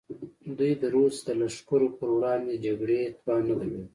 [0.57, 3.87] دوی د رودز د لښکرو پر وړاندې جګړې توان نه درلود.